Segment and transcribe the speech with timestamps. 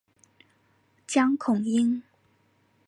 [1.05, 2.01] 江孔殷。